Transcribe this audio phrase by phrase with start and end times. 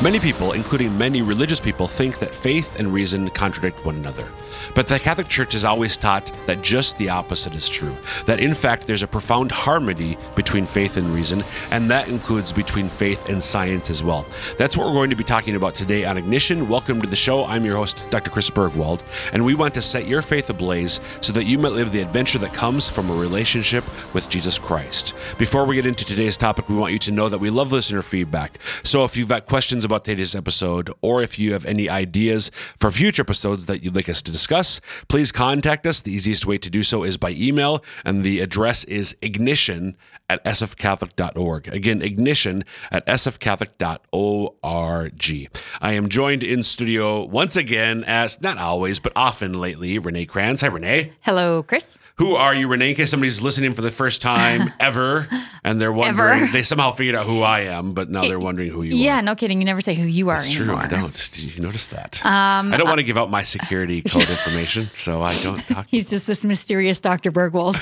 [0.00, 4.28] Many people, including many religious people, think that faith and reason contradict one another.
[4.74, 7.96] But the Catholic Church has always taught that just the opposite is true.
[8.26, 12.88] That in fact, there's a profound harmony between faith and reason, and that includes between
[12.88, 14.24] faith and science as well.
[14.56, 16.68] That's what we're going to be talking about today on Ignition.
[16.68, 17.44] Welcome to the show.
[17.44, 18.30] I'm your host, Dr.
[18.30, 21.90] Chris Burgwald, and we want to set your faith ablaze so that you might live
[21.90, 25.14] the adventure that comes from a relationship with Jesus Christ.
[25.38, 28.02] Before we get into today's topic, we want you to know that we love listener
[28.02, 28.58] feedback.
[28.84, 32.90] So if you've got questions about today's episode, or if you have any ideas for
[32.90, 36.00] future episodes that you'd like us to discuss, please contact us.
[36.00, 39.96] The easiest way to do so is by email, and the address is ignition
[40.30, 41.68] at sfcatholic.org.
[41.68, 45.48] Again, ignition at sfcatholic.org.
[45.80, 50.60] I am joined in studio once again, as not always, but often lately, Renee Kranz.
[50.60, 51.12] Hi, Renee.
[51.20, 51.98] Hello, Chris.
[52.16, 52.90] Who are you, Renee?
[52.90, 55.28] In case somebody's listening for the first time ever,
[55.64, 56.52] and they're wondering, Ever.
[56.52, 58.96] they somehow figured out who I am, but now they're wondering who you are.
[58.96, 59.60] Yeah, no kidding.
[59.60, 60.74] You never say who you are That's true.
[60.74, 61.12] I don't.
[61.32, 62.24] Did you notice that?
[62.24, 65.86] Um, I don't want to give out my security code information, so I don't talk
[65.88, 67.30] He's just this mysterious Dr.
[67.32, 67.74] Burgwald.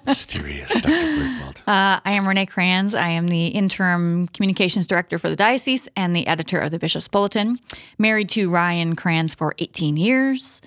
[0.06, 0.88] mysterious Dr.
[0.94, 1.58] Burgwald.
[1.60, 2.94] uh, I am Renee Kranz.
[2.94, 7.08] I am the interim communications director for the diocese and the editor of the Bishop's
[7.08, 7.58] Bulletin.
[7.98, 10.60] Married to Ryan Kranz for 18 years.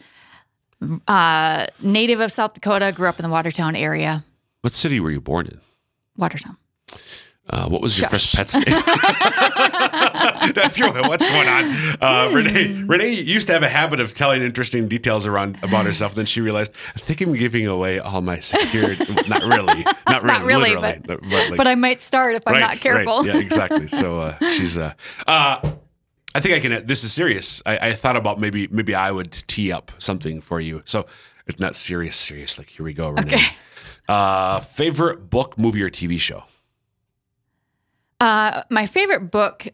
[1.08, 4.23] Uh, native of South Dakota, grew up in the Watertown area.
[4.62, 5.60] what city were you born in?
[6.17, 6.58] Watertown.
[7.48, 8.64] Uh, what was your first pet's name?
[10.66, 10.78] What's
[11.30, 11.64] going on?
[12.02, 12.36] Uh, Hmm.
[12.36, 16.14] Renee Renee used to have a habit of telling interesting details around about herself.
[16.14, 19.06] and Then she realized, I think I'm giving away all my security.
[19.30, 22.54] not really, not really, Not really, literally, but, like- but I might start if I'm
[22.54, 23.20] Right, not careful.
[23.20, 23.28] Right.
[23.28, 23.88] Yeah, exactly.
[23.88, 24.78] So uh, she's.
[24.78, 24.94] Uh,
[25.28, 25.60] uh,
[26.34, 26.86] I think I can.
[26.88, 27.62] This is serious.
[27.66, 30.82] I, I thought about maybe maybe I would tee up something for you.
[30.86, 31.06] So
[31.48, 32.16] it's not serious.
[32.16, 32.58] Serious.
[32.58, 33.36] Like here we go, Renee.
[33.36, 33.46] Okay.
[34.10, 36.44] Uh, favorite book, movie, or TV show?
[38.20, 39.67] Uh, my favorite book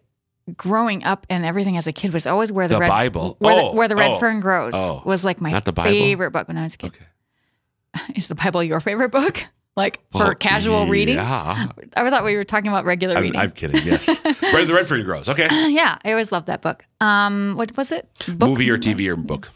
[0.58, 3.36] growing up and everything as a kid was always where the, The red Bible.
[3.40, 5.02] where, Oh, the, where the red oh, fern grows oh.
[5.06, 6.94] was like my favorite book when I was a kid.
[6.96, 8.14] Okay.
[8.16, 9.46] Is the Bible your favorite book?
[9.78, 11.18] Like for Well, casual reading?
[11.20, 13.40] I thought we were talking about regular I'm, reading.
[13.40, 13.82] I'm kidding.
[13.86, 14.20] Yes.
[14.52, 15.30] Where the red fern grows.
[15.30, 15.48] Okay.
[15.70, 16.84] yeah, I always loved that book.
[17.00, 18.06] Um, what was it?
[18.28, 18.50] Book?
[18.50, 19.50] Movie or TV or book?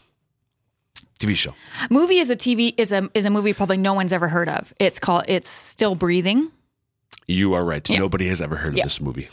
[1.18, 1.54] TV show.
[1.90, 4.72] Movie is a TV is a is a movie probably no one's ever heard of.
[4.80, 6.50] It's called It's Still Breathing.
[7.28, 7.88] You are right.
[7.88, 7.98] Yeah.
[7.98, 8.84] Nobody has ever heard of Yeah.
[8.84, 9.28] this movie.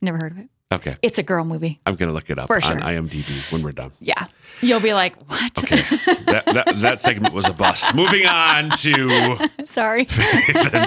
[0.00, 0.48] Never heard of it.
[0.72, 0.96] Okay.
[1.02, 1.80] It's a girl movie.
[1.84, 2.80] I'm gonna look it up For on.
[2.80, 3.92] IMDb when we're done.
[4.00, 4.26] Yeah,
[4.60, 5.52] you'll be like, what?
[5.56, 7.92] that, that that segment was a bust.
[7.94, 10.06] Moving on to Sorry.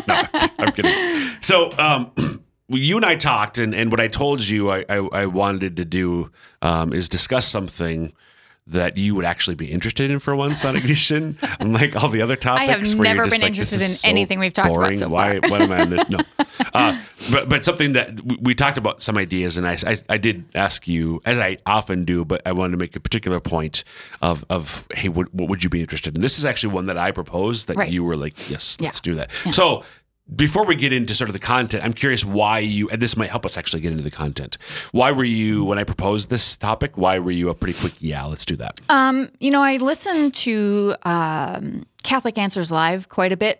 [0.07, 0.23] no,
[0.59, 0.91] I'm kidding.
[1.41, 2.11] So, um,
[2.69, 5.85] you and I talked, and, and what I told you I, I, I wanted to
[5.85, 6.31] do
[6.61, 8.13] um, is discuss something
[8.67, 12.35] that you would actually be interested in for once on Ignition, unlike all the other
[12.37, 12.61] topics.
[12.61, 14.97] I have never been like, interested in so anything we've talked about boring.
[14.97, 15.39] so Why?
[15.41, 15.49] far.
[15.49, 16.09] What am I on this?
[16.09, 16.19] No.
[16.73, 16.99] Uh,
[17.31, 20.45] but but something that we, we talked about some ideas, and I, I I did
[20.55, 23.83] ask you, as I often do, but I wanted to make a particular point
[24.21, 26.21] of of hey, what, what would you be interested in?
[26.21, 27.91] This is actually one that I proposed that Right.
[27.91, 29.11] you were like, yes, let's Yeah.
[29.11, 29.31] do that.
[29.53, 29.83] So
[30.35, 33.29] before we get into sort of the content, I'm curious why you, and this might
[33.29, 34.57] help us actually get into the content.
[34.91, 38.23] Why were you, when I proposed this topic, why were you a pretty quick, yeah,
[38.25, 38.79] let's do that?
[38.89, 43.59] Um, you know, I listen to um, Catholic Answers Live quite a bit.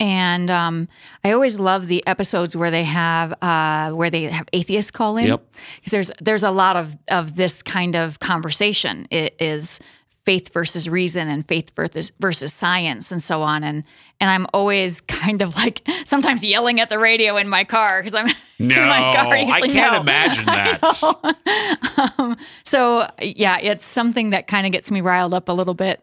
[0.00, 0.88] And um,
[1.24, 5.26] I always love the episodes where they have uh, where they have atheists call in
[5.26, 5.42] Yep.
[5.76, 9.06] because there's there's a lot of of this kind of conversation.
[9.10, 9.80] It is
[10.24, 13.64] faith versus reason and faith versus versus science and so on.
[13.64, 13.84] And
[14.20, 18.14] and I'm always kind of like sometimes yelling at the radio in my car because
[18.14, 18.26] I'm
[18.58, 19.32] No, in my car.
[19.34, 20.00] I can't No.
[20.00, 22.12] imagine that.
[22.18, 26.02] Um, so yeah, it's something that kind of gets me riled up a little bit,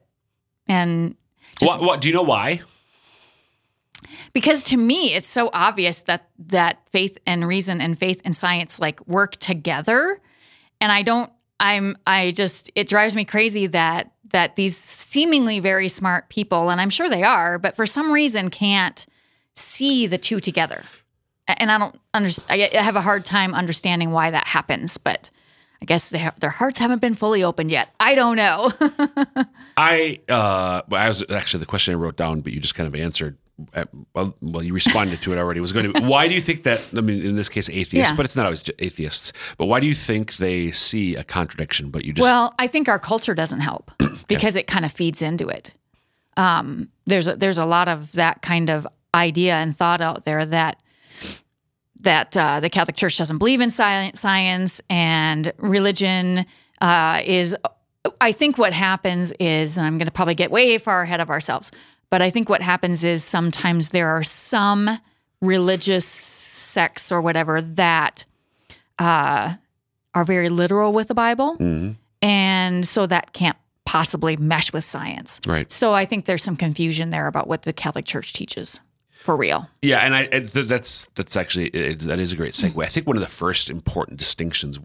[0.67, 1.15] and
[1.61, 2.61] what, what, do you know why?
[4.33, 8.79] because to me it's so obvious that that faith and reason and faith and science
[8.79, 10.19] like work together,
[10.81, 11.31] and I don't.
[11.59, 11.97] I'm.
[12.07, 12.71] I just.
[12.75, 17.23] It drives me crazy that that these seemingly very smart people, and I'm sure they
[17.23, 19.05] are, but for some reason can't
[19.55, 20.83] see the two together.
[21.47, 22.69] And I don't understand.
[22.73, 25.29] I have a hard time understanding why that happens, but.
[25.81, 27.87] I guess have, their hearts haven't been fully opened yet.
[28.01, 28.69] I don't know.
[29.77, 32.85] I, uh, well, I was actually the question I wrote down, but you just kind
[32.85, 33.37] of answered.
[33.73, 35.57] Uh, Well, well, you responded to it already.
[35.59, 36.01] It was going to.
[36.03, 36.89] Why do you think that?
[36.95, 38.15] I mean, in this case, atheists, Yeah.
[38.15, 39.33] but it's not always atheists.
[39.57, 41.91] But why do you think they see a contradiction?
[41.91, 43.91] But you just Well, I think our culture doesn't help
[44.27, 45.73] because it kind of feeds into it.
[46.37, 50.45] Um, there's a, there's a lot of that kind of idea and thought out there
[50.45, 50.81] that
[52.01, 56.45] that uh, the Catholic Church doesn't believe in science, science and religion
[56.81, 57.55] uh, is
[58.21, 61.29] I think what happens is, and I'm going to probably get way far ahead of
[61.29, 61.71] ourselves,
[62.09, 64.99] but I think what happens is sometimes there are some
[65.41, 68.25] religious sects or whatever that
[68.97, 69.55] uh,
[70.13, 71.55] are very literal with the Bible.
[71.57, 71.91] Mm-hmm.
[72.21, 75.39] And so that can't possibly mesh with science.
[75.47, 75.71] Right.
[75.71, 78.81] So I think there's some confusion there about what the Catholic Church teaches
[79.19, 79.69] for real.
[79.81, 82.83] Yeah, and I and th- that's that's actually it, that is a great segue.
[82.83, 84.79] I think one of the first important distinctions.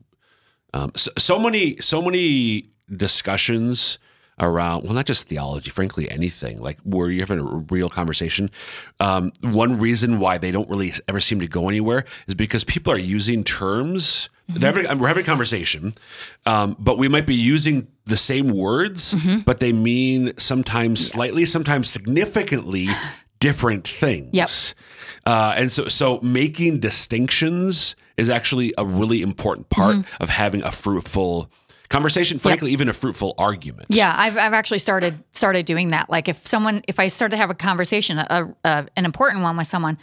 [0.72, 3.98] Um, so, so many so many discussions
[4.40, 7.44] around well not just theology frankly anything like where you're having a
[7.74, 8.50] real conversation.
[9.00, 12.92] Um, one reason why they don't really ever seem to go anywhere is because people
[12.92, 14.28] are using terms.
[14.60, 15.94] Having- we're having a conversation
[16.44, 19.14] um, but we might be using the same words
[19.46, 22.88] but they mean sometimes slightly sometimes significantly
[23.40, 24.30] different things.
[24.32, 24.48] Yep.
[25.26, 30.22] uh, and so, so making distinctions is actually a really important part Mm-hmm.
[30.22, 31.50] of having a fruitful
[31.88, 32.38] conversation.
[32.38, 33.86] Frankly, even a fruitful argument.
[33.90, 36.10] Yeah, I've, I've actually started started doing that.
[36.10, 39.56] Like if someone, if I start to have a conversation, a, a, an important one
[39.56, 39.98] with someone,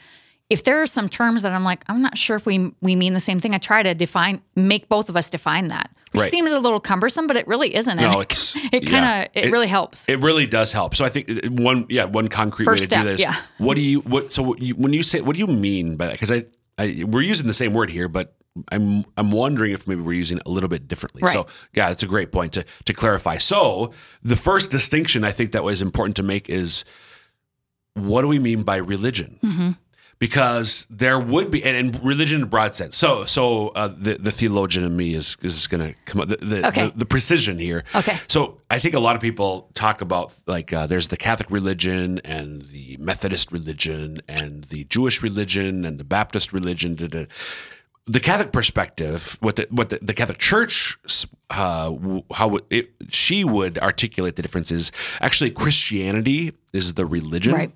[0.50, 3.14] if there are some terms that I'm like, I'm not sure if we we mean
[3.14, 5.90] the same thing, I try to define, make both of us define that.
[6.14, 6.30] Which Right.
[6.30, 7.96] seems a little cumbersome, but it really isn't.
[7.96, 9.28] No, it, it's- it kind of yeah.
[9.34, 10.10] it, It- really helps.
[10.10, 10.94] It really does help.
[10.94, 13.22] So I think uh, one, yeah, one concrete First way to step, do this.
[13.22, 13.38] yeah.
[13.60, 14.34] What do you what?
[14.34, 16.12] So what you, when you say, what do you mean by that?
[16.14, 16.44] Because I,
[16.78, 18.28] I, we're using the same word here, but
[18.72, 21.22] I'm I'm wondering if maybe we're using it a little bit differently.
[21.28, 23.38] So yeah, that's a great point to to clarify.
[23.38, 23.92] So
[24.24, 26.84] the first distinction I think that was important to make is
[27.94, 29.40] what do we mean by religion?
[29.44, 29.72] Mm-hmm.
[30.20, 32.96] Because there would be, and, and religion in a broad sense.
[32.96, 36.30] So, so uh, the the theologian in me is is going to come up.
[36.30, 36.86] The, the, Okay.
[36.90, 37.84] the, the precision here.
[37.96, 38.20] Okay.
[38.28, 42.20] So I think a lot of people talk about like uh, there's the Catholic religion
[42.24, 46.94] and the Methodist religion and the Jewish religion and the Baptist religion.
[46.94, 47.26] da, da.
[48.08, 50.98] The Catholic perspective, what the what the, the Catholic Church,
[51.52, 51.94] uh,
[52.34, 57.72] how it, she would articulate the difference is actually Christianity is the religion, Right.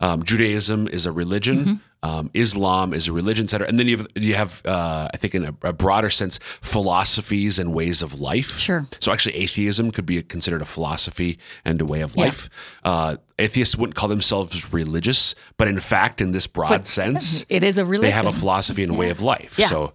[0.00, 1.56] um, Judaism is a religion.
[1.58, 1.74] Mm-hmm.
[2.02, 3.64] Um, Islam is a religion, center.
[3.64, 7.58] And then you have, you have uh, I think, in a, a broader sense, philosophies
[7.58, 8.58] and ways of life.
[8.58, 8.86] Sure.
[9.00, 12.48] So actually, atheism could be considered a philosophy and a way of life.
[12.84, 17.76] Uh, atheists wouldn't call themselves religious, but in fact, in this broad sense, it is
[17.78, 18.02] a religion.
[18.02, 19.58] they have a philosophy and a way of life.
[19.58, 19.66] Yeah.
[19.66, 19.92] So.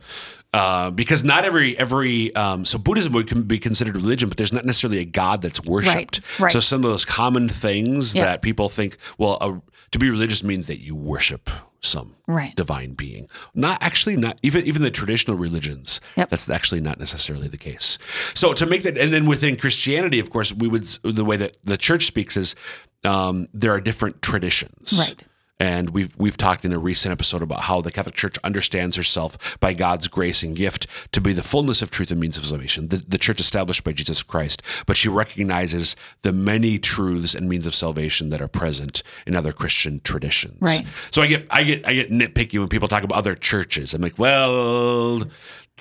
[0.54, 4.52] Uh, because not every every um, so Buddhism would can be considered religion, but there's
[4.52, 6.20] not necessarily a God that's worshipped.
[6.42, 6.52] right.
[6.52, 8.26] So some of those common things Yeah.
[8.26, 9.60] that people think, well, uh,
[9.92, 11.50] to be religious means that you worship
[11.82, 12.56] some Right.
[12.56, 13.28] divine being.
[13.56, 16.00] Not actually, not even even the traditional religions.
[16.16, 16.30] Yep.
[16.30, 17.98] That's actually not necessarily the case.
[18.34, 21.58] So to make that, and then within Christianity, of course, we would the way that
[21.64, 22.56] the church speaks is
[23.04, 24.96] um, there are different traditions.
[25.00, 25.24] Right.
[25.62, 29.60] And we've we've talked in a recent episode about how the Catholic Church understands herself
[29.60, 32.88] by God's grace and gift to be the fullness of truth and means of salvation.
[32.88, 37.68] The, the church established by Jesus Christ, but she recognizes the many truths and means
[37.68, 40.58] of salvation that are present in other Christian traditions.
[40.60, 40.84] Right.
[41.12, 43.94] So I get I get I get nitpicky when people talk about other churches.
[43.94, 45.20] I'm like, well,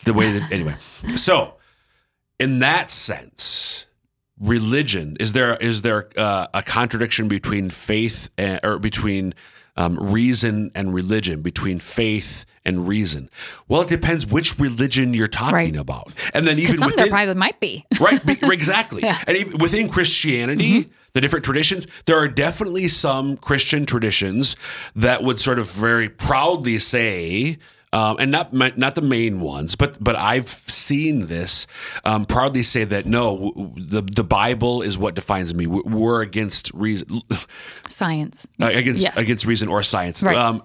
[0.04, 0.74] the way that anyway.
[1.16, 1.54] So
[2.38, 3.86] in that sense,
[4.38, 9.32] religion is there is there uh, a contradiction between faith and, or between
[9.80, 13.28] um, reason and religion between faith and reason
[13.68, 15.76] well it depends which religion you're talking Right.
[15.76, 17.84] about and then even Some there within probably might be.
[18.00, 19.14] right be- exactly Yeah.
[19.14, 19.28] Mm-hmm.
[19.30, 24.56] and even within christianity the different traditions there are definitely some christian traditions
[24.94, 27.56] that would sort of very proudly say
[27.92, 31.66] um, and not ma- not the main ones, but but I've seen this
[32.04, 35.66] um, proudly say that no, w- the the Bible is what defines me.
[35.66, 37.22] We- We're against reason,
[37.88, 38.46] Science.
[38.62, 39.18] uh, against Yes.
[39.18, 40.22] against reason or science.
[40.22, 40.36] Right.
[40.36, 40.62] Um,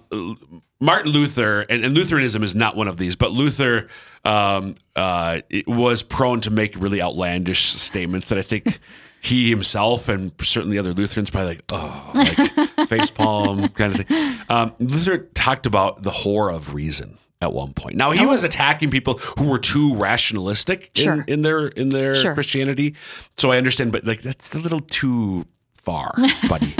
[0.80, 3.88] Martin Luther and, and Lutheranism is not one of these, but Luther
[4.24, 8.78] um, uh, it was prone to make really outlandish statements that I think
[9.20, 14.38] he himself and certainly other Lutherans probably like oh like face palm kind of thing.
[14.48, 17.96] Um, Luther talked about the horror of reason at one point.
[17.96, 21.24] Now he was attacking people who were too rationalistic in, Sure.
[21.26, 22.34] in their in their Sure.
[22.34, 22.94] Christianity.
[23.36, 25.44] So I understand, but like that's a little too
[25.76, 26.14] far,
[26.48, 26.74] buddy.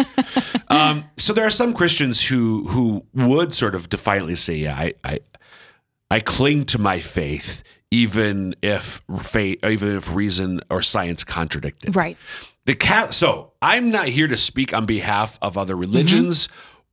[0.68, 4.94] um, so there are some Christians who who would sort of defiantly say, "Yeah, I
[5.04, 5.18] I,
[6.10, 11.94] I cling to my faith, even if faith, even if reason or science contradict it."
[11.96, 12.16] Right.
[12.64, 13.14] The cat.
[13.14, 16.48] So I'm not here to speak on behalf of other religions.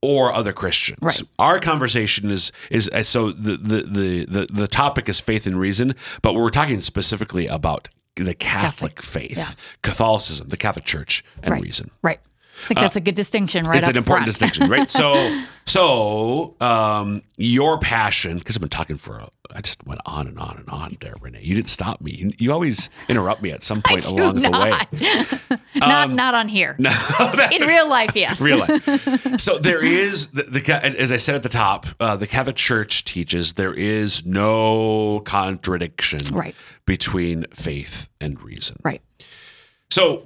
[0.05, 0.99] Or other Christians.
[1.01, 1.21] Right.
[1.39, 5.57] Our conversation is is uh, so the, the the the the topic is faith and
[5.57, 9.47] reason, but we're talking specifically about the Catholic, Catholic, faith, yeah.
[9.81, 11.61] Catholicism, the Catholic Church, and Right.
[11.61, 11.89] reason.
[12.01, 12.19] Right.
[12.55, 13.77] I think that's a good distinction, right?
[13.79, 14.39] it's an important front.
[14.39, 14.89] distinction, right?
[14.89, 20.27] So, so um, your passion, because I've been talking for, a, I just went on
[20.27, 21.41] and on and on there, Renee.
[21.41, 22.11] You didn't stop me.
[22.11, 24.69] You, you always interrupt me at some point along the way.
[25.49, 25.59] not.
[25.75, 26.75] not, not on here.
[26.79, 26.89] No,
[27.35, 28.39] that's In real life, yes.
[28.39, 29.39] real life.
[29.39, 33.03] So there is the, the as I said at the top, uh, the Catholic Church
[33.03, 36.55] teaches there is no contradiction Right.
[36.85, 38.77] between faith and reason.
[38.83, 39.01] Right.
[39.89, 40.23] So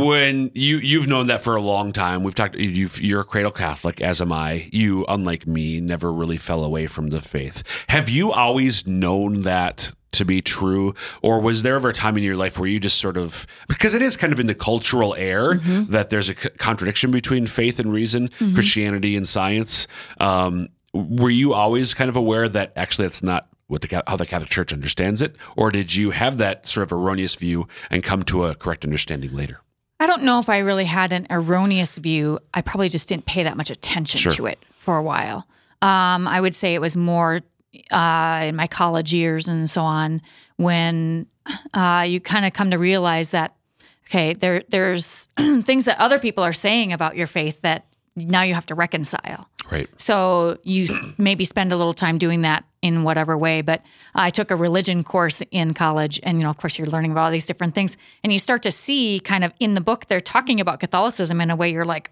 [0.00, 2.56] when you you've known that for a long time, we've talked.
[2.56, 4.68] You've, you're a cradle Catholic, as am I.
[4.72, 7.62] You, unlike me, never really fell away from the faith.
[7.88, 9.92] Have you always known that?
[10.16, 13.00] To be true, or was there ever a time in your life where you just
[13.00, 15.54] sort of because it is kind of in the cultural air
[15.88, 19.86] that there's a c- contradiction between faith and reason, Christianity and science.
[20.20, 24.26] Um, were you always kind of aware that actually that's not what the how the
[24.26, 28.22] Catholic Church understands it, or did you have that sort of erroneous view and come
[28.24, 29.60] to a correct understanding later?
[30.02, 32.40] I don't know if I really had an erroneous view.
[32.52, 34.32] I probably just didn't pay that much attention Sure.
[34.32, 35.46] to it for a while.
[35.80, 37.38] Um, I would say it was more
[37.92, 40.20] uh, in my college years and so on
[40.56, 41.26] when
[41.72, 43.54] uh, you kind of come to realize that
[44.08, 48.54] okay, there there's things that other people are saying about your faith that now you
[48.54, 49.48] have to reconcile.
[49.70, 49.88] Right.
[49.96, 50.88] So you
[51.18, 53.62] maybe spend a little time doing that in whatever way.
[53.62, 53.82] But
[54.14, 57.24] I took a religion course in college, and you know, of course, you're learning about
[57.26, 60.20] all these different things, and you start to see kind of in the book they're
[60.20, 62.10] talking about Catholicism in a way you're like,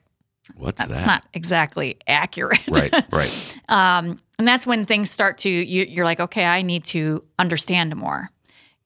[0.56, 0.88] What's that?
[0.88, 1.06] that's that?
[1.06, 2.66] not exactly accurate.
[2.68, 2.92] right.
[3.12, 3.58] Right.
[3.68, 8.30] and that's when things start to you, you're like, okay, I need to understand more.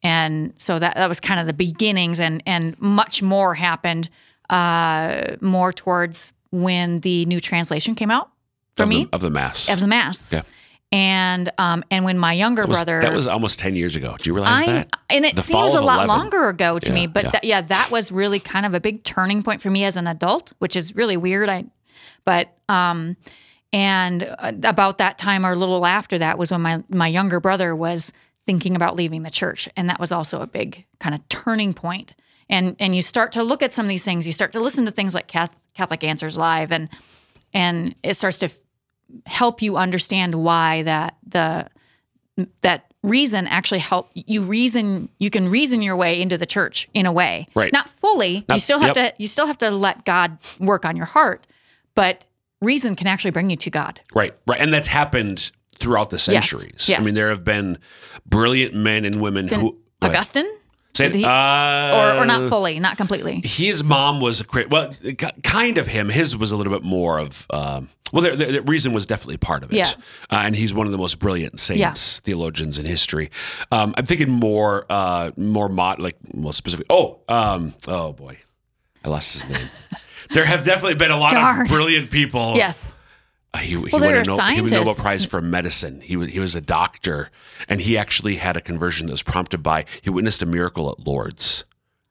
[0.02, 4.09] And so that that was kind of the beginnings, and and much more happened
[4.50, 8.30] uh, more towards when the new translation came out
[8.76, 9.69] for of me the, of the mass.
[9.69, 10.33] of the mass.
[10.33, 10.43] Yeah.
[10.93, 14.14] And um and when my younger That was- brother that was almost ten years ago.
[14.19, 14.97] Do you realize I that?
[15.11, 16.09] and it The seems a lot 11.
[16.09, 17.31] longer ago to Yeah, me, but yeah.
[17.31, 20.07] That, yeah, that was really kind of a big turning point for me as an
[20.07, 21.49] adult, which is really weird.
[21.49, 21.64] I,
[22.25, 23.16] but um,
[23.73, 27.40] and uh, about that time or a little after that was when my my younger
[27.40, 28.12] brother was
[28.47, 32.14] thinking about leaving the church, and that was also a big kind of turning point.
[32.49, 34.26] And and you start to look at some of these things.
[34.26, 36.88] You start to listen to things like Catholic Answers Live, and
[37.52, 38.50] and it starts to
[39.26, 41.66] help you understand why that the
[42.62, 47.06] that reason actually help you reason you can reason your way into the church in
[47.06, 47.73] a way Right.
[47.73, 49.16] not fully you still have yep.
[49.16, 51.46] to you still have to let god work on your heart
[51.94, 52.25] but
[52.62, 56.50] reason can actually bring you to god Right, right, and that's happened throughout the Yes,
[56.50, 56.90] centuries.
[56.96, 57.78] I mean, there have been
[58.26, 60.46] brilliant men and women who augustine
[60.96, 61.10] Say.
[61.10, 64.70] He- Uh, or, or not fully not completely His mom was a crit.
[64.70, 64.94] Well,
[65.42, 66.08] kind of him.
[66.08, 67.46] His was a little bit more of.
[67.50, 69.76] Um, well, the, the, the reason was definitely part of it.
[69.76, 69.90] Yeah.
[70.30, 73.30] Uh, and he's one of the most brilliant saints, theologians in history.
[73.72, 76.86] Um, I'm thinking more, uh, more mod, like well, specific.
[76.90, 78.38] Oh, um, oh boy,
[79.04, 79.68] I lost his name.
[80.30, 81.62] there have definitely been a lot Darn.
[81.62, 82.54] of brilliant people.
[82.56, 82.94] yes
[83.54, 84.94] Uh, he, he, Well, there won a are no, he was Nobel.
[84.94, 86.00] Prize for medicine.
[86.00, 87.30] He was he was a doctor,
[87.68, 91.06] and he actually had a conversion that was prompted by he witnessed a miracle at
[91.06, 91.64] Lourdes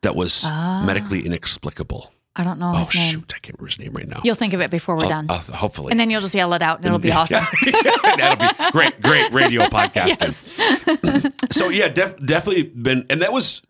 [0.03, 0.83] that was ah.
[0.85, 2.11] medically inexplicable.
[2.35, 4.21] i don't know Oh shoot, I can't remember his name right now.
[4.23, 6.53] you'll think of it before we're uh, done Uh, hopefully, and then you'll just yell
[6.53, 7.43] it out and it'll be awesome
[8.17, 9.01] that'll be great.
[9.01, 10.21] Great radio podcasting.
[10.21, 13.61] yes so yeah, def- definitely been, and that was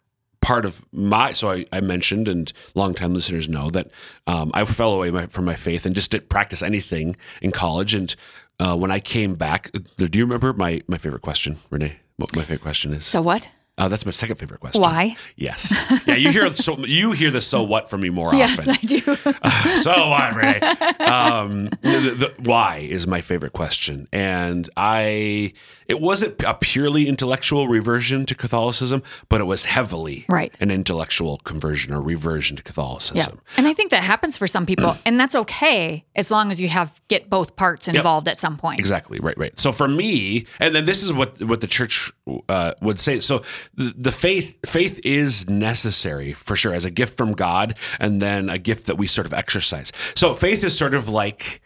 [0.43, 1.31] part of my.
[1.31, 3.87] So I, I mentioned, and longtime listeners know that
[4.27, 7.93] um, I fell away my, from my faith and just didn't practice anything in college.
[7.93, 8.15] And
[8.59, 11.97] uh, when I came back, do you remember my my favorite question, Renee?
[12.17, 13.05] What my favorite question is?
[13.05, 14.81] so what Uh, that's my second favorite question.
[14.81, 15.91] why Yes.
[16.05, 18.75] Yeah, you hear so you hear the so what from me more yes often.
[18.81, 20.59] Yes, I do so what, Renee?
[21.05, 25.53] Um, the, the, why is my favorite question, and I.
[25.85, 30.57] It wasn't a purely intellectual reversion to Catholicism, but it was heavily Right.
[30.61, 33.41] an intellectual conversion or reversion to Catholicism.
[33.43, 33.57] Yeah.
[33.57, 36.69] And I think that happens for some people and that's okay as long as you
[36.69, 38.79] have get both parts involved at some point.
[38.79, 39.19] Exactly.
[39.19, 39.37] Right.
[39.37, 39.59] Right.
[39.59, 42.13] So for me, and then this is what what the church
[42.47, 43.19] uh, would say.
[43.19, 48.49] So the, faith faith is necessary for sure as a gift from God, and then
[48.49, 49.91] a gift that we sort of exercise.
[50.15, 51.61] So faith is sort of like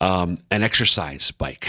[0.00, 1.66] um, an exercise bike.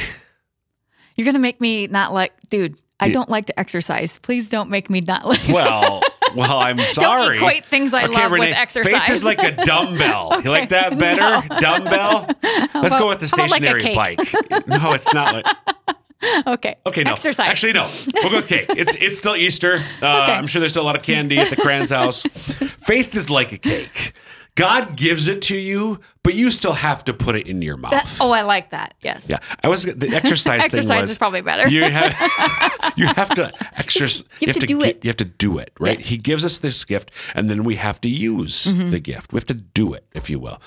[1.16, 4.18] You're going to make me not like dude, I don't like to exercise.
[4.20, 6.02] Please don't make me not like Well,
[6.36, 7.26] well, I'm sorry.
[7.26, 9.10] Don't equate things I love with Faith exercise.
[9.10, 10.42] is like a dumbbell.
[10.42, 11.48] You like that better?
[11.60, 12.28] Dumbbell.
[12.82, 14.68] Let's go with the about like stationary bike.
[14.68, 15.97] No, it's not like.
[16.48, 16.76] okay.
[16.86, 17.14] Okay, no.
[17.14, 17.50] Exercise.
[17.50, 17.88] Actually, no.
[18.16, 18.68] We'll go cake.
[18.70, 19.80] It's it's still Easter.
[20.02, 22.24] Uh, I'm sure there's still a lot of candy at the Kranz house.
[22.24, 24.14] Faith is like a cake.
[24.58, 27.92] God gives it to you, but you still have to put it in your mouth.
[27.92, 28.96] That- oh, I like that.
[29.02, 29.28] Yes.
[29.30, 30.62] yeah, I was the exercise.
[30.62, 31.68] thing Exercise was, is probably better.
[31.68, 32.12] You have,
[32.98, 34.28] you have to exercise.
[34.40, 35.06] You have to do gi- it.
[35.06, 36.00] You have to do it, right?
[36.00, 36.06] Yes.
[36.08, 36.10] Mm-hmm.
[36.10, 39.32] He gives us this gift, and then we have to use the gift.
[39.32, 40.60] We have to do it, if you will.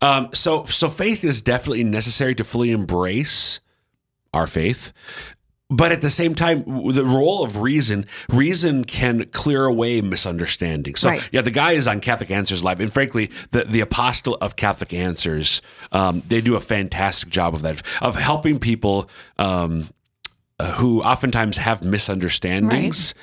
[0.00, 3.60] Um, so, so faith is definitely necessary to fully embrace
[4.34, 4.92] our faith.
[5.70, 10.94] But at the same time, the role of reason, reason can clear away misunderstanding.
[10.94, 11.22] So, Right.
[11.32, 14.92] yeah, the guy is on Catholic Answers Live, and frankly, the the apostle of Catholic
[14.92, 19.88] Answers, um, they do a fantastic job of that, of helping people um,
[20.60, 23.14] uh, who oftentimes have misunderstandings.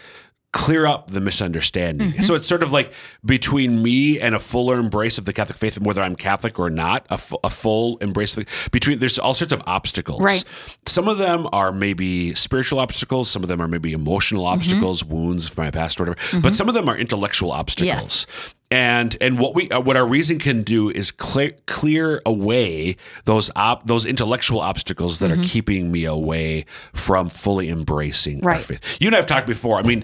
[0.54, 2.12] Clear up the misunderstanding.
[2.24, 2.92] So it's sort of like
[3.24, 6.70] between me and a fuller embrace of the Catholic faith, and whether I'm Catholic or
[6.70, 9.00] not, a, full embrace of the, between.
[9.00, 10.22] There's all sorts of obstacles.
[10.22, 10.44] Right.
[10.86, 13.30] Some of them are maybe spiritual obstacles.
[13.32, 16.42] Some of them are maybe emotional obstacles, wounds from my past, or whatever.
[16.42, 17.88] But some of them are intellectual obstacles.
[17.88, 18.26] Yes.
[18.70, 23.52] And and what we uh, what our reason can do is clear clear away those
[23.56, 28.98] op, those intellectual obstacles that are keeping me away from fully embracing our faith.
[29.02, 29.78] You and I have talked before.
[29.78, 30.04] I mean.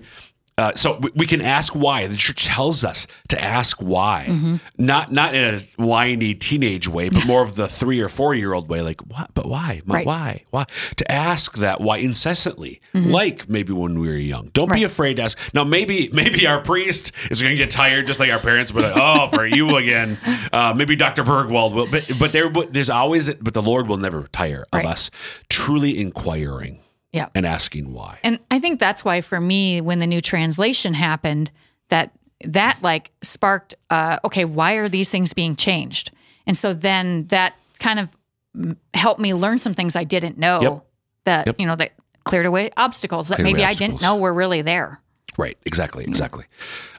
[0.59, 2.07] Uh, so we, can ask why.
[2.07, 4.55] The church tells us to ask why, Mm-hmm.
[4.79, 8.53] not not in a whiny teenage way, but more of the three or four year
[8.53, 8.81] old way.
[8.81, 9.29] Like what?
[9.35, 9.81] But why?
[9.85, 10.05] Right.
[10.05, 10.43] Why?
[10.49, 10.65] Why?
[10.95, 14.49] To ask that why incessantly, like maybe when we were young.
[14.53, 14.85] Don't be Mm-hmm.
[14.87, 15.37] Afraid to ask.
[15.53, 18.71] Now maybe maybe our priest is going to get tired, just like our parents.
[18.71, 20.17] But like, oh, for you again.
[20.51, 21.23] Uh, maybe Dr.
[21.23, 21.85] Burgwald will.
[21.85, 24.85] But but there there's always but the Lord will never tire of Right.
[24.87, 25.11] us
[25.49, 26.79] truly inquiring
[27.13, 27.29] Yeah.
[27.33, 28.19] and asking why.
[28.23, 31.51] And I think that's why for me, when the new translation happened,
[31.89, 32.11] that
[32.43, 36.11] that like sparked, uh, okay, why are these things being changed?
[36.45, 38.15] And so then that kind of
[38.93, 40.85] helped me learn some things I didn't know Yep.
[41.25, 41.55] that, Yep.
[41.59, 41.93] you know, that
[42.25, 43.99] cleared away obstacles that maybe I obstacles.
[43.99, 44.99] didn't know were really there.
[45.37, 46.45] Right, exactly, exactly.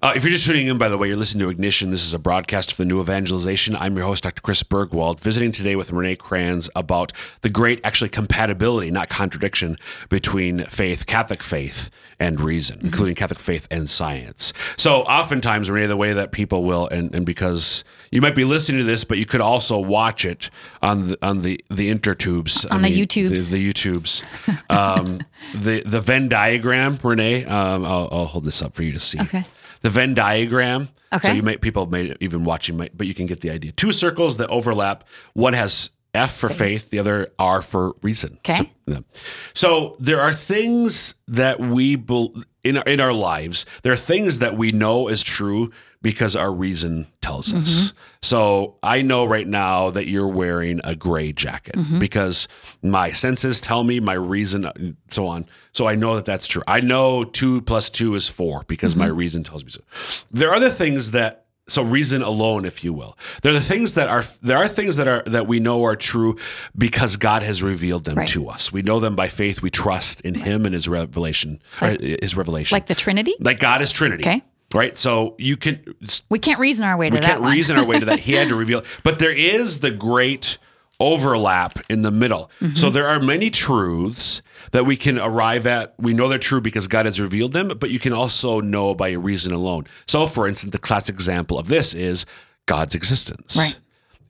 [0.01, 1.91] Uh, if you're just tuning in, by the way, you're listening to Ignition.
[1.91, 3.75] This is a broadcast of the New Evangelization.
[3.75, 4.41] I'm your host, Dr.
[4.41, 9.77] Chris Burgwald, visiting today with Renee Kranz about the great, actually, compatibility, not contradiction,
[10.09, 11.91] between faith, Catholic faith,
[12.21, 14.53] and reason, including Catholic faith and science.
[14.77, 18.79] So, oftentimes, Renee, the way that people will, and, and because you might be listening
[18.79, 20.49] to this, but you could also watch it
[20.81, 23.51] on the on the the intertubes, On the YouTubes.
[23.51, 25.21] the, the YouTubes, um,
[25.55, 27.45] the the Venn diagram, Renee.
[27.45, 29.21] Um, I'll, I'll hold this up for you to see.
[29.21, 29.45] Okay.
[29.81, 30.89] The Venn diagram.
[31.13, 31.29] Okay.
[31.29, 33.73] So you might people may even watching, might, but you can get the idea.
[33.73, 35.05] Two circles that overlap.
[35.35, 38.39] One has F for faith, the other R for reason.
[38.39, 38.71] Okay.
[38.89, 39.05] So.
[39.55, 43.67] So there are things that we bel in our, in our lives.
[43.83, 45.71] There are things that we know is true
[46.03, 47.69] because our reason tells us.
[47.91, 47.97] Mm-hmm.
[48.23, 51.99] So I know right now that you're wearing a gray jacket Mm-hmm.
[51.99, 52.49] because
[52.83, 54.73] my senses tell me my reason, uh,
[55.09, 55.45] so on.
[55.73, 56.63] So I know that that's true.
[56.67, 59.17] I know two plus two is four because my Mm-hmm.
[59.17, 59.81] reason tells me so.
[60.31, 63.93] There are other things that so reason alone if you will there are the things
[63.93, 66.35] that are there are things that are that we know are true
[66.75, 68.29] because god has revealed them Right.
[68.29, 71.89] to us we know them by faith we trust in him and his revelation or
[72.01, 73.35] his revelation Like the Trinity?
[73.41, 74.43] like god is trinity Okay.
[74.75, 75.83] Right so you can
[76.29, 77.53] We can't reason our way to we that We can't one.
[77.53, 78.19] reason our way to that.
[78.21, 80.59] He had to reveal, but there is the great
[81.01, 82.51] overlap in the middle.
[82.61, 82.75] Mm-hmm.
[82.75, 85.95] So there are many truths that we can arrive at.
[85.99, 89.13] We know they're true because God has revealed them, but you can also know by
[89.13, 89.85] reason alone.
[90.07, 92.27] So, for instance, the classic example of this is
[92.67, 93.57] God's existence.
[93.57, 93.79] Right.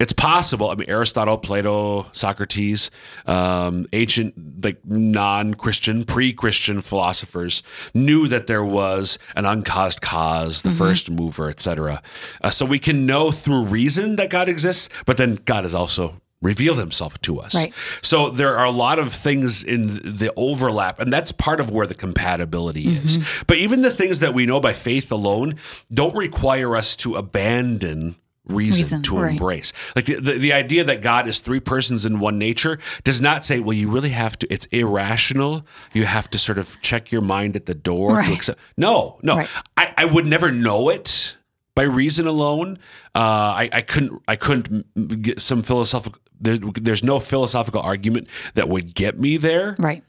[0.01, 0.71] It's possible.
[0.71, 2.91] I mean, Aristotle, Plato, Socrates,
[3.27, 7.63] um, ancient, like non-Christian, pre-Christian philosophers
[7.95, 10.69] knew that there was an uncaused cause, Mm-hmm.
[10.69, 12.03] the first mover, etc.
[12.43, 16.21] Uh, so we can know through reason that God exists, but then God has also
[16.41, 17.55] revealed Himself to us.
[17.55, 17.73] Right.
[18.01, 21.87] So there are a lot of things in the overlap, and that's part of where
[21.87, 23.19] the compatibility is.
[23.19, 23.43] Mm-hmm.
[23.49, 25.57] But even the things that we know by faith alone
[25.93, 28.17] don't require us to abandon
[28.49, 29.31] reason, Reason, to right.
[29.33, 29.73] embrace.
[29.95, 33.45] Like the, the, the idea that God is three persons in one nature does not
[33.45, 35.67] say, well, you really have to, it's irrational.
[35.93, 38.59] You have to sort of check your mind at the door to accept.
[38.77, 39.37] No, no.
[39.37, 39.49] Right.
[39.77, 41.37] I, I would never know it
[41.75, 42.79] by reason alone.
[43.15, 48.69] Uh, I, I couldn't, I couldn't get some philosophical, there, there's no philosophical argument that
[48.69, 49.77] would get me there.
[49.79, 50.03] Right.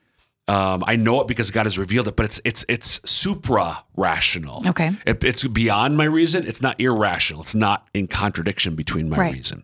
[0.49, 4.67] Um, I know it because God has revealed it, but it's it's it's supra rational.
[4.69, 4.89] Okay.
[5.05, 6.47] It, it's beyond my reason.
[6.47, 7.41] It's not irrational.
[7.43, 9.33] It's not in contradiction between my Right.
[9.33, 9.63] reason.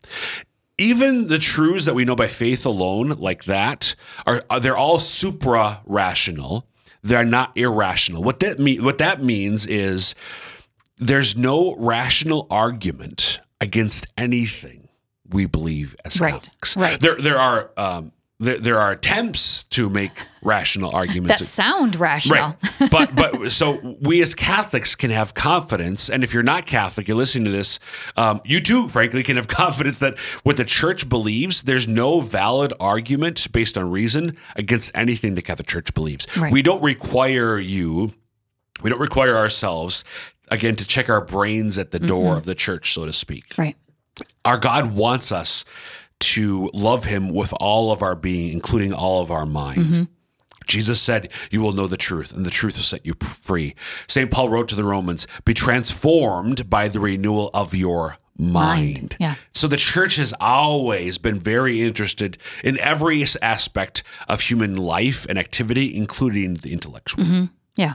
[0.77, 3.95] Even the truths that we know by faith alone, like that,
[4.27, 6.67] are, are they're all supra rational.
[7.01, 8.21] They're not irrational.
[8.23, 10.13] What that mean what that means is
[10.97, 14.89] there's no rational argument against anything
[15.29, 16.33] we believe as Right.
[16.33, 16.77] Catholics.
[16.77, 16.99] Right.
[16.99, 21.39] There there are um, there, there are attempts to make rational arguments.
[21.39, 22.57] That sound rational.
[22.79, 22.91] Right.
[22.91, 27.17] but but so we as Catholics can have confidence, and if you're not Catholic, you're
[27.17, 27.79] listening to this,
[28.17, 32.73] um, you too, frankly, can have confidence that what the Church believes, there's no valid
[32.79, 36.27] argument based on reason against anything the Catholic Church believes.
[36.37, 36.51] Right.
[36.51, 38.13] We don't require you,
[38.83, 40.03] we don't require ourselves.
[40.49, 43.75] Again, to check our brains at the door of the church, so to speak Right.
[44.43, 45.65] our God wants us
[46.19, 49.81] to love him with all of our being, including all of our mind.
[49.81, 50.03] Mm-hmm.
[50.67, 53.75] Jesus said, You will know the truth, and the truth will set you free.
[54.07, 54.31] St.
[54.31, 58.99] Paul wrote to the Romans, Be transformed by the renewal of your mind.
[58.99, 59.35] Mind, yeah.
[59.53, 65.39] So the church has always been very interested in every aspect of human life and
[65.39, 67.23] activity, including the intellectual.
[67.23, 67.45] Mm-hmm.
[67.77, 67.93] Yeah.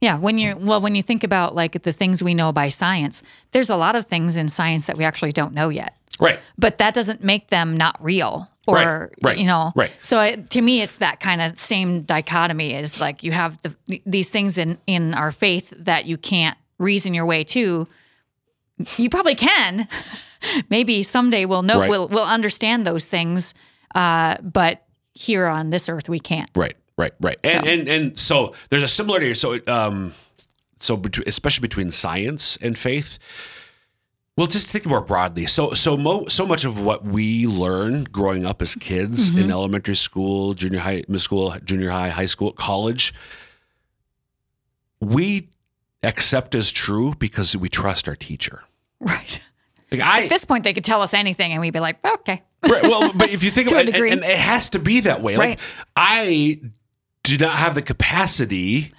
[0.00, 0.18] Yeah.
[0.18, 3.70] When you well, when you think about like the things we know by science, there's
[3.70, 5.96] a lot of things in science that we actually don't know yet.
[6.20, 6.38] Right.
[6.58, 8.48] But that doesn't make them not real.
[8.66, 9.90] Or Right, right, you know, right.
[10.02, 12.74] So it, to me, it's that kind of same dichotomy.
[12.74, 13.74] Is like you have the,
[14.06, 17.88] these things in in our faith that you can't reason your way to.
[18.98, 19.88] You probably can.
[20.70, 21.80] Maybe someday we'll know.
[21.80, 21.90] Right.
[21.90, 23.52] We'll we'll understand those things.
[23.96, 26.48] Uh, but here on this earth, we can't.
[26.54, 27.38] Right, right, right.
[27.42, 29.34] And So- and and so there's a similarity.
[29.34, 30.14] So um,
[30.78, 33.18] so between, especially between science and faith.
[34.36, 35.46] Well, just think more broadly.
[35.46, 39.40] So so mo- so much of what we learn growing up as kids mm-hmm.
[39.40, 43.12] in elementary school, junior high, middle school, junior high, high school, college,
[45.00, 45.50] we
[46.02, 48.62] accept as true because we trust our teacher.
[49.00, 49.40] Right.
[49.90, 52.42] Like I, At this point, they could tell us anything, and we'd be like, okay.
[52.66, 55.20] Right, well, but if you think about it, and, and it has to be that
[55.20, 55.36] way.
[55.36, 55.60] Like
[55.94, 56.58] I
[57.22, 58.92] do not have the capacity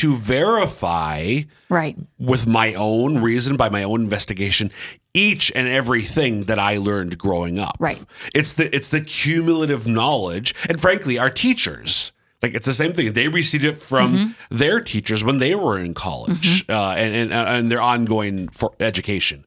[0.00, 1.96] to verify Right.
[2.18, 4.70] with my own reason, by my own investigation,
[5.12, 7.76] each and everything that I learned growing up.
[7.78, 8.00] Right.
[8.34, 12.12] It's the it's the cumulative knowledge, and frankly, our teachers.
[12.42, 13.12] Like it's the same thing.
[13.14, 14.56] They received it from Mm-hmm.
[14.58, 19.44] their teachers when they were in college uh, and, and and their ongoing for education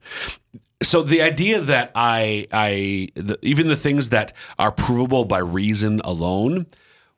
[0.84, 6.02] so the idea that I, I, the, even the things that are provable by reason
[6.04, 6.68] alone,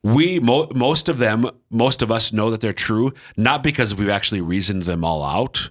[0.02, 4.08] we mo- most of them, most of us know that they're true, not because we've
[4.08, 5.70] actually reasoned them all out,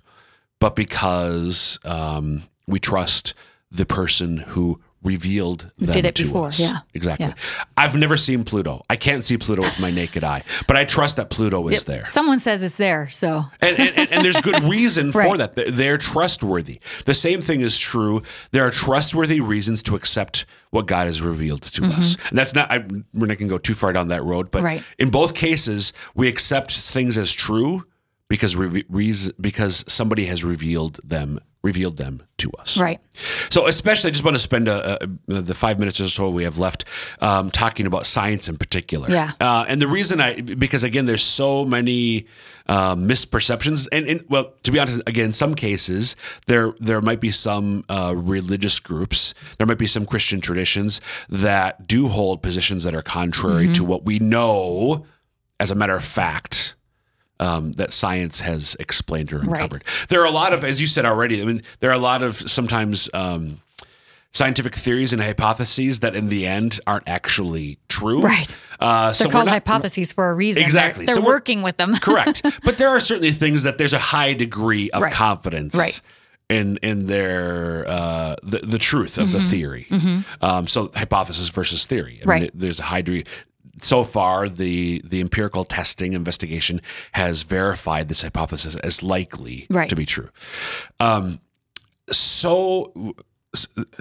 [0.60, 3.34] but because um, we trust
[3.72, 6.60] the person who revealed them Did it to before, us.
[6.60, 6.80] yeah.
[6.94, 7.28] exactly.
[7.28, 7.34] Yeah.
[7.78, 8.84] I've never seen Pluto.
[8.90, 12.10] I can't see Pluto with my naked eye, but I trust that Pluto is there.
[12.10, 15.56] Someone says it's there, so And, and, and, and there's good reason for that.
[15.56, 16.80] They're- trustworthy.
[17.06, 18.24] The same thing is true.
[18.52, 22.16] There are trustworthy reasons to accept what God has revealed to us.
[22.30, 22.78] And that's not, I,
[23.14, 24.66] we're not going to go too far down that road, but Mm-hmm.
[24.66, 24.84] Right.
[24.98, 27.86] in both cases, we accept things as true
[28.30, 28.84] because re-
[29.42, 32.78] because somebody has revealed them revealed them to us.
[32.78, 33.02] right.
[33.50, 36.46] So, especially, I just want to spend a, a, the five minutes or so we
[36.46, 36.86] have left
[37.20, 39.10] um, talking about science in particular.
[39.12, 39.34] Yeah.
[39.42, 42.28] Uh, and the reason I, because again, there's so many
[42.68, 46.16] uh, misperceptions, and, and well, to be honest, again, in some cases
[46.48, 51.88] there there might be some uh, religious groups, there might be some Christian traditions that
[51.88, 53.74] do hold positions that are contrary Mm-hmm.
[53.74, 55.06] to what we know,
[55.60, 56.76] as a matter of fact.
[57.42, 59.62] Um, that science has explained or Right.
[59.62, 59.86] uncovered.
[60.10, 62.22] There are a lot of, as you said already, I mean, there are a lot
[62.22, 63.62] of sometimes um,
[64.34, 68.22] scientific theories and hypotheses that in the end aren't actually true.
[68.22, 68.54] Right.
[68.80, 70.60] Uh, so They're we're called not- hypotheses for a reason.
[70.62, 71.06] They're- Exactly.
[71.06, 71.96] They're, So working with them.
[71.98, 72.42] Correct.
[72.64, 75.14] But there are certainly things that there's a high degree of Right.
[75.14, 76.02] confidence Right.
[76.50, 79.38] in in their uh, the the truth of Mm-hmm.
[79.38, 79.88] the theory.
[80.42, 82.16] Um, so hypothesis versus theory.
[82.18, 82.44] I mean, Right.
[82.44, 83.24] it- there's a high degree.
[83.82, 86.82] So far, the the empirical testing investigation
[87.14, 89.90] has verified this hypothesis as likely Right.
[89.90, 90.30] to be true.
[91.00, 91.40] Um,
[92.12, 93.16] so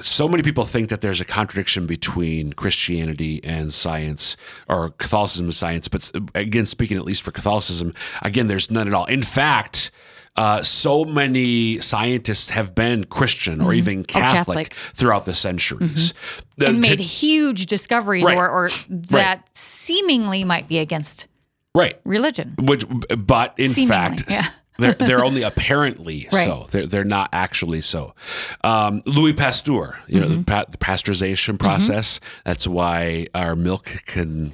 [0.03, 4.37] so many people think that there's a contradiction between Christianity and science
[4.69, 5.89] or Catholicism and science.
[5.89, 9.07] But again, speaking at least for Catholicism, again, there's none at all.
[9.07, 9.91] In fact,
[10.39, 14.73] uh, so many scientists have been Christian or even Catholic, Catholic.
[14.95, 16.15] through the centuries.
[16.57, 18.37] The- and to- made huge discoveries Right.
[18.37, 21.27] or, or that seemingly might be against
[21.75, 22.01] right.
[22.05, 22.55] religion.
[22.59, 22.85] Which,
[23.19, 24.43] but in Seemingly, fact, yeah.
[24.79, 26.45] they're, they're only apparently Right.
[26.45, 26.67] so.
[26.71, 28.15] They're, they're not actually so.
[28.63, 30.29] Um, Louis Pasteur, you Mm-hmm.
[30.31, 32.21] know, the, pa- the pasteurization process.
[32.45, 34.53] That's why our milk can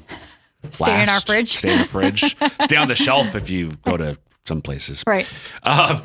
[0.70, 1.58] Stay in our fridge.
[1.58, 5.02] stay in the fridge, stay on the shelf if you go to some places.
[5.06, 5.30] Right.
[5.62, 6.02] Um,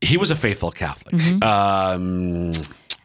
[0.00, 1.14] he was a faithful Catholic.
[1.14, 1.42] Mm-hmm.
[1.42, 2.52] Um,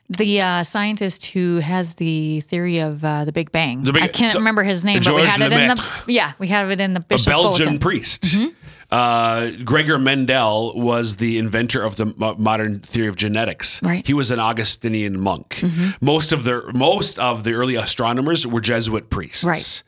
[0.10, 3.84] The uh, scientist who has the theory of uh, the Big Bang.
[3.84, 6.04] The Big- I can't so- remember his name, but we George had it in the
[6.08, 7.78] yeah, we have it in the a Belgian Bulletin.
[7.80, 8.24] priest.
[8.24, 8.48] Mm-hmm.
[8.92, 13.82] Uh, Gregor Mendel was the inventor of the mo- modern theory of genetics.
[13.82, 14.06] Right.
[14.06, 15.64] He was an Augustinian monk.
[16.02, 19.46] Most of the most of the early astronomers were Jesuit priests.
[19.46, 19.84] Right.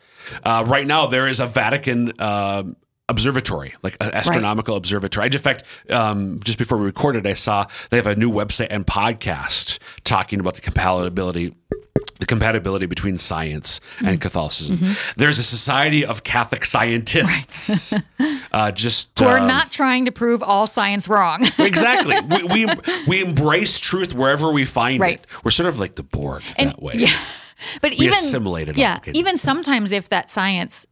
[0.45, 2.13] Uh, right now, there is a Vatican.
[2.21, 2.75] um
[3.09, 5.23] Observatory, like an astronomical observatory.
[5.23, 8.67] I, in fact, um, just before we recorded, I saw they have a new website
[8.69, 11.53] and podcast talking about the compatibility
[12.19, 14.07] the compatibility between science Mm-hmm.
[14.07, 14.79] and Catholicism.
[15.17, 17.93] There's a society of Catholic scientists.
[18.51, 21.45] uh, just We're um, not trying to prove all science wrong.
[21.59, 22.15] exactly.
[22.21, 22.73] we, we
[23.07, 25.15] we embrace truth wherever we find Right.
[25.19, 25.27] it.
[25.43, 26.93] We're sort of like the Borg that way.
[26.95, 27.09] Yeah.
[27.81, 28.81] But We even assimilate it all.
[28.81, 28.99] Yeah.
[29.13, 30.85] Even sometimes if that science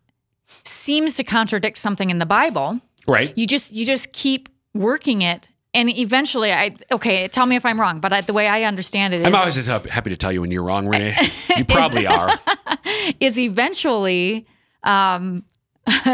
[0.82, 3.34] seems to contradict something in the Bible, Right.
[3.38, 7.80] you just you just keep working it and eventually I okay, tell me if I'm
[7.80, 10.42] wrong, but I, the way I understand it is I'm always happy to tell you
[10.42, 11.16] when you're wrong, Renee.
[11.58, 12.30] You probably are.
[13.20, 14.46] is eventually
[14.84, 15.44] um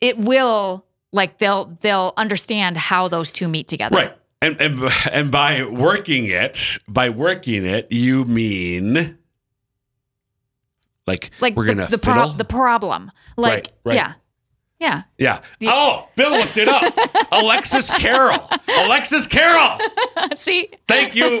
[0.00, 3.96] it will like they'll they'll understand how those two meet together.
[3.96, 4.14] Right.
[4.40, 4.78] And, and
[5.12, 9.17] and by working it, by working it, you mean
[11.08, 13.10] like, Like we're the, gonna the, pro- the problem.
[13.36, 13.94] Like Right, right.
[13.96, 14.12] yeah.
[14.80, 15.02] Yeah.
[15.18, 15.40] yeah.
[15.64, 16.94] Oh, Bill looked it up.
[17.32, 18.48] Alexis Carrel.
[18.84, 19.76] Alexis Carrel.
[20.36, 20.68] See?
[20.86, 21.40] Thank you,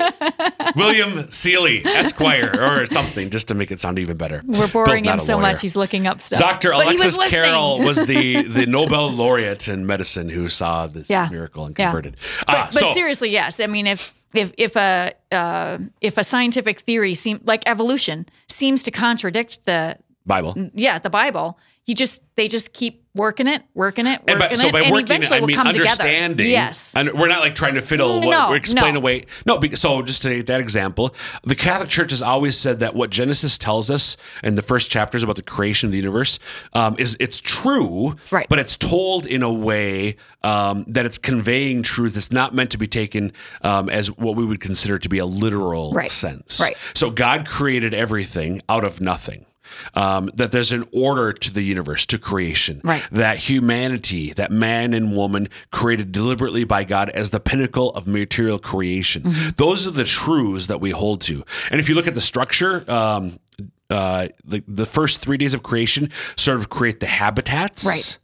[0.74, 4.42] William Seeley, Esquire, or something, just to make it sound even better.
[4.44, 5.42] We're boring him so lawyer.
[5.42, 6.40] much he's looking up stuff.
[6.40, 6.72] Dr.
[6.72, 7.30] But he was Alexis.
[7.30, 11.28] Carrel was the, the Nobel laureate in medicine who saw this Yeah.
[11.30, 11.86] miracle and Yeah.
[11.92, 12.16] converted.
[12.44, 13.60] But, Ah, but so, seriously, yes.
[13.60, 18.82] I mean, if if if a uh, if a scientific theory seem like evolution seems
[18.84, 20.54] to contradict the Bible.
[20.74, 21.58] yeah the Bible,
[21.88, 24.82] you just they just keep working it, working it, working And by, so it, by
[24.82, 25.80] and working it, eventually I will mean come together.
[25.86, 26.50] understanding.
[26.50, 26.94] Yes.
[26.94, 29.00] And we're not like trying to fiddle, No, what, explain no.
[29.00, 29.24] away.
[29.44, 32.94] No, because, so just to take that example, the Catholic Church has always said that
[32.94, 36.38] what Genesis tells us in the first chapters about the creation of the universe
[36.74, 38.46] um, is it's true, Right.
[38.48, 42.16] but it's told in a way um, that it's conveying truth.
[42.16, 45.26] It's not meant to be taken um, as what we would consider to be a
[45.26, 46.10] literal Right.
[46.12, 46.60] sense.
[46.60, 46.76] Right.
[46.94, 49.44] So God created everything out of nothing.
[49.94, 52.80] Um, that there's an order to the universe, to creation.
[52.84, 53.06] Right.
[53.10, 58.58] That humanity, that man and woman created deliberately by God as the pinnacle of material
[58.58, 59.22] creation.
[59.22, 59.50] Mm-hmm.
[59.56, 61.42] Those are the truths that we hold to.
[61.70, 63.38] And if you look at the structure, um,
[63.90, 67.86] uh, the, the first three days of creation sort of create the habitats.
[67.86, 68.18] Right.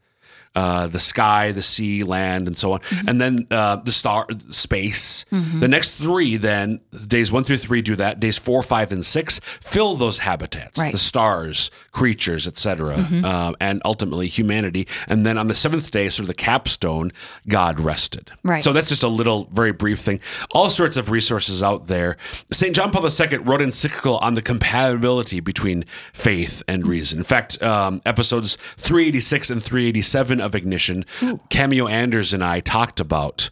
[0.55, 3.09] Uh, the sky, the sea, land, and so on, Mm-hmm.
[3.09, 5.25] and then uh, the star, space.
[5.31, 8.21] The next three, then days one through three do that.
[8.21, 10.87] Days four, five, and six fill those habitats, Right.
[10.87, 10.93] Mm-hmm.
[10.93, 14.87] the stars, creatures, etc., uh, and ultimately humanity.
[15.09, 17.11] And then on the seventh day, sort of the capstone,
[17.49, 18.31] God rested.
[18.45, 18.63] Right.
[18.63, 20.21] So that's just a little, very brief thing.
[20.53, 22.17] All sorts of resources out there.
[22.53, 27.19] Saint John Paul II wrote an encyclical on the compatibility between faith and reason.
[27.19, 31.05] In fact, um, episodes 386 and 387 of Ignition,
[31.49, 33.51] Cameo Anders and I talked about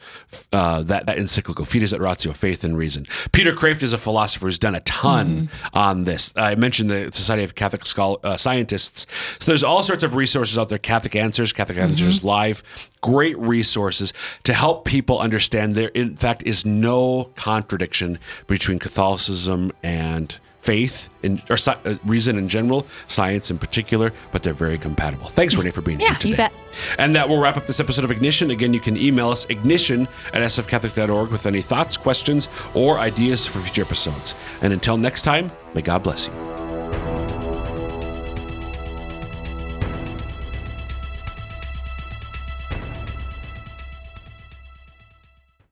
[0.52, 3.07] uh, that, that encyclical, Fides et Ratio, Faith and Reason.
[3.33, 6.33] Peter Kreeft is a philosopher who's done a ton on this.
[6.37, 9.07] I mentioned the Society of Catholic Schol- uh, Scientists.
[9.38, 12.62] So there's all sorts of resources out there, Catholic Answers, Catholic Answers Live,
[13.00, 14.12] great resources
[14.44, 21.42] to help people understand there, in fact, is no contradiction between Catholicism and faith in,
[21.51, 25.27] or sci- uh, reason in general, science in particular, but they're very compatible.
[25.29, 26.31] Thanks, Renee, for being Yeah, here today.
[26.31, 26.53] you bet.
[26.98, 28.51] And that will wrap up this episode of Ignition.
[28.51, 33.59] Again, you can email us ignition at sfcatholic.org with any thoughts, questions, or ideas for
[33.59, 34.35] future episodes.
[34.62, 36.62] And until next time, may God bless you.